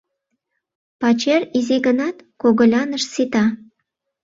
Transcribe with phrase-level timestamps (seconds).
[1.01, 3.45] Пачер изи гынат, когылянышт сита.